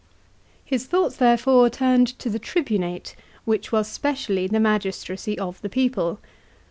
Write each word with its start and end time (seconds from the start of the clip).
His 0.65 0.87
thoughts 0.87 1.17
therefore 1.17 1.69
turned 1.69 2.07
to 2.17 2.27
the 2.27 2.39
tribunate, 2.39 3.15
which 3.45 3.71
was 3.71 3.87
specially 3.87 4.47
the 4.47 4.59
magistracy 4.59 5.37
of 5.37 5.61
the 5.61 5.69
p> 5.69 5.85
ople. 5.91 6.17